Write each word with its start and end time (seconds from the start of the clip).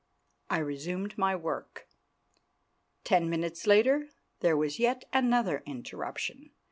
I 0.49 0.57
resumed 0.57 1.15
my 1.15 1.35
work. 1.35 1.87
Ten 3.03 3.29
minutes 3.29 3.67
later 3.67 4.09
there 4.39 4.57
was 4.57 4.79
yet 4.79 5.03
another 5.13 5.61
interruption. 5.67 6.49